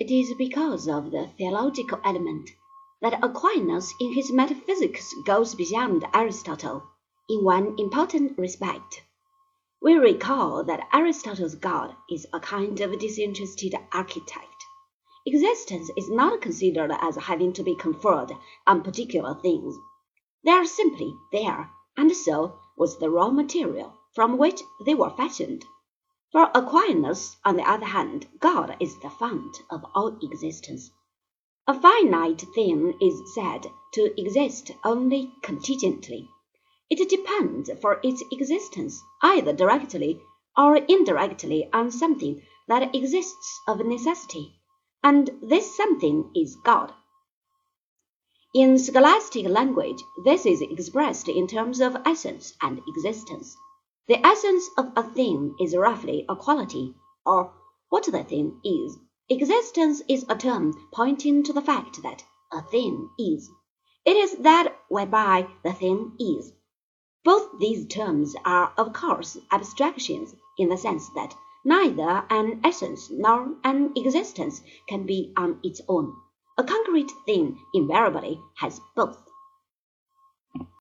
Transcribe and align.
It 0.00 0.10
is 0.10 0.32
because 0.32 0.88
of 0.88 1.10
the 1.10 1.28
theological 1.36 2.00
element 2.02 2.48
that 3.02 3.22
Aquinas 3.22 3.92
in 4.00 4.14
his 4.14 4.32
metaphysics 4.32 5.14
goes 5.26 5.54
beyond 5.54 6.06
Aristotle 6.14 6.84
in 7.28 7.44
one 7.44 7.78
important 7.78 8.38
respect. 8.38 9.02
We 9.82 9.96
recall 9.96 10.64
that 10.64 10.88
Aristotle's 10.94 11.54
God 11.54 11.94
is 12.10 12.26
a 12.32 12.40
kind 12.40 12.80
of 12.80 12.98
disinterested 12.98 13.74
architect. 13.92 14.64
Existence 15.26 15.90
is 15.98 16.08
not 16.08 16.40
considered 16.40 16.92
as 16.98 17.16
having 17.16 17.52
to 17.52 17.62
be 17.62 17.74
conferred 17.74 18.32
on 18.66 18.82
particular 18.82 19.34
things. 19.34 19.76
They 20.42 20.52
are 20.52 20.64
simply 20.64 21.14
there, 21.30 21.68
and 21.98 22.16
so 22.16 22.58
was 22.74 22.98
the 22.98 23.10
raw 23.10 23.28
material 23.28 23.92
from 24.14 24.38
which 24.38 24.62
they 24.86 24.94
were 24.94 25.10
fashioned. 25.10 25.66
For 26.32 26.48
Aquinas, 26.54 27.36
on 27.44 27.56
the 27.56 27.68
other 27.68 27.86
hand, 27.86 28.28
God 28.38 28.76
is 28.78 28.96
the 29.00 29.10
fount 29.10 29.62
of 29.68 29.84
all 29.96 30.16
existence. 30.22 30.90
A 31.66 31.74
finite 31.74 32.44
thing 32.54 32.94
is 33.00 33.34
said 33.34 33.66
to 33.94 34.20
exist 34.20 34.70
only 34.84 35.32
contingently. 35.42 36.28
It 36.88 37.08
depends 37.08 37.68
for 37.80 37.98
its 38.04 38.22
existence 38.30 39.02
either 39.22 39.52
directly 39.52 40.20
or 40.56 40.76
indirectly 40.76 41.68
on 41.72 41.90
something 41.90 42.42
that 42.68 42.94
exists 42.94 43.60
of 43.66 43.84
necessity, 43.84 44.54
and 45.02 45.30
this 45.42 45.76
something 45.76 46.30
is 46.36 46.54
God. 46.54 46.92
In 48.54 48.78
scholastic 48.78 49.46
language, 49.46 50.02
this 50.24 50.46
is 50.46 50.60
expressed 50.60 51.28
in 51.28 51.48
terms 51.48 51.80
of 51.80 51.96
essence 52.06 52.54
and 52.62 52.80
existence. 52.86 53.56
The 54.10 54.26
essence 54.26 54.68
of 54.76 54.90
a 54.96 55.04
thing 55.04 55.54
is 55.60 55.76
roughly 55.76 56.24
a 56.28 56.34
quiddity, 56.34 56.96
or 57.24 57.52
what 57.90 58.06
the 58.06 58.24
thing 58.24 58.60
is. 58.64 58.98
Existence 59.28 60.02
is 60.08 60.26
a 60.28 60.34
term 60.34 60.74
pointing 60.92 61.44
to 61.44 61.52
the 61.52 61.62
fact 61.62 62.02
that 62.02 62.24
a 62.50 62.60
thing 62.60 63.08
is. 63.20 63.48
It 64.04 64.16
is 64.16 64.38
that 64.38 64.76
whereby 64.88 65.46
the 65.62 65.72
thing 65.72 66.16
is. 66.18 66.52
Both 67.22 67.60
these 67.60 67.86
terms 67.86 68.34
are 68.44 68.72
of 68.76 68.92
course 68.92 69.38
abstractions 69.52 70.34
in 70.58 70.70
the 70.70 70.76
sense 70.76 71.08
that 71.10 71.36
neither 71.64 72.26
an 72.30 72.62
essence 72.64 73.12
nor 73.12 73.54
an 73.62 73.92
existence 73.94 74.60
can 74.88 75.06
be 75.06 75.32
on 75.36 75.60
its 75.62 75.82
own. 75.86 76.16
A 76.58 76.64
concrete 76.64 77.12
thing 77.26 77.60
invariably 77.74 78.40
has 78.56 78.80
both. 78.96 79.22